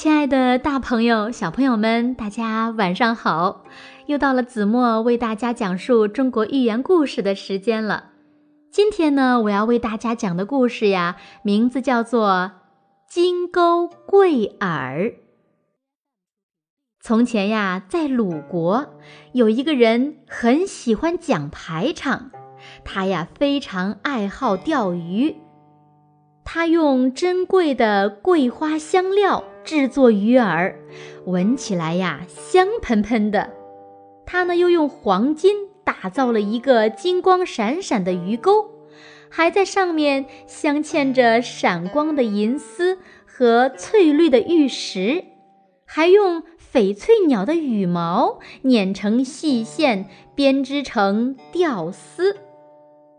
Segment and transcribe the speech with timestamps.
[0.00, 3.64] 亲爱的，大朋友、小朋友们，大家晚上好！
[4.06, 8.04] 又到了子墨为大家讲述中国寓言故事的时间了。
[8.72, 12.30] 今天呢，我要为大家讲的故事呀，名字叫做
[13.10, 15.00] 《金钩贵耳》。
[17.02, 18.94] 从前呀，在鲁国
[19.32, 22.30] 有一个人很喜欢讲排场，
[22.86, 25.36] 他呀非常爱好钓鱼。
[26.42, 29.44] 他用珍贵的桂花香料。
[29.70, 30.74] 制作鱼饵，
[31.26, 33.50] 闻起来呀香喷喷的。
[34.26, 38.68] 他呢又用黄金打造了一个金光闪闪的鱼钩，
[39.28, 45.26] 还在上面镶嵌着闪光的银丝和翠绿的玉石，
[45.84, 52.36] 还用翡翠鸟的羽毛捻成细线编织成钓丝。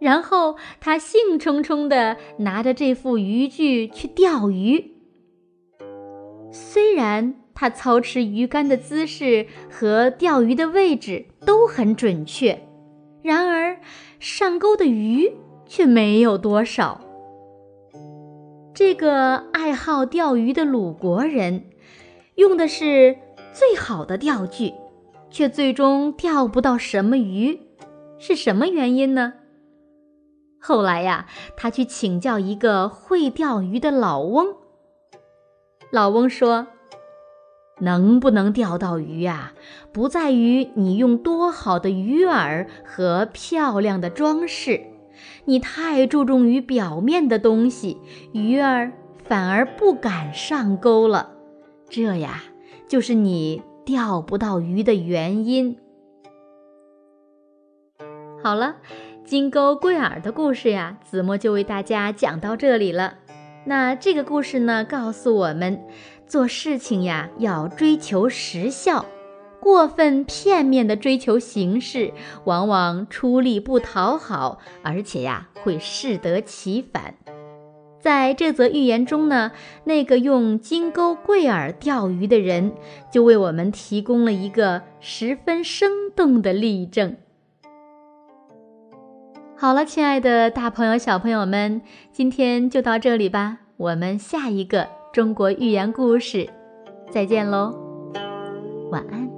[0.00, 4.96] 然后他兴冲冲地拿着这副渔具去钓鱼。
[6.52, 12.66] 虽然他操持鱼竿的姿势和钓鱼的位置都很准确，
[13.22, 13.78] 然而
[14.18, 15.32] 上钩的鱼
[15.66, 17.00] 却没有多少。
[18.74, 21.64] 这个爱好钓鱼的鲁国人，
[22.36, 23.16] 用的是
[23.52, 24.72] 最好的钓具，
[25.30, 27.60] 却最终钓不到什么鱼，
[28.18, 29.34] 是什么原因呢？
[30.58, 31.26] 后来呀，
[31.56, 34.54] 他去请教一个会钓鱼的老翁。
[35.92, 36.68] 老翁说
[37.80, 39.54] ：“能不能钓到鱼啊，
[39.92, 44.82] 不在于你用多好的鱼饵和漂亮的装饰，
[45.46, 47.98] 你太注重于表面的东西，
[48.32, 48.92] 鱼儿
[49.24, 51.30] 反而不敢上钩了。
[51.88, 52.44] 这呀，
[52.86, 55.76] 就是你钓不到鱼的原因。”
[58.44, 58.76] 好了，
[59.24, 63.14] 金钩贵耳的故事呀，子墨就为大家讲到这里了。
[63.64, 65.80] 那这个故事呢，告诉我们，
[66.26, 69.04] 做事情呀要追求实效，
[69.60, 72.12] 过分片面的追求形式，
[72.44, 77.14] 往往出力不讨好，而且呀会适得其反。
[78.00, 79.52] 在这则寓言中呢，
[79.84, 82.72] 那个用金钩桂耳钓鱼的人，
[83.12, 87.18] 就为我们提供了一个十分生动的例证。
[89.60, 93.58] 好了，亲爱的大朋友、小朋友们，今天就到这里吧。
[93.76, 96.48] 我们下一个中国寓言故事，
[97.10, 97.74] 再见喽，
[98.90, 99.29] 晚安。